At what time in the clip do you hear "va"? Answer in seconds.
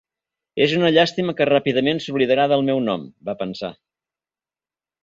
3.31-3.39